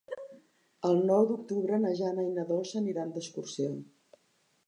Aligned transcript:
El 0.87 1.01
nou 1.09 1.25
d'octubre 1.31 1.79
na 1.83 1.91
Jana 2.01 2.25
i 2.29 2.33
na 2.39 2.45
Dolça 2.53 2.77
aniran 2.81 3.11
d'excursió. 3.17 3.77